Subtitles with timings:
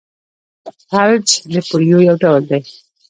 [0.89, 2.61] فلج د پولیو یو ډول دی.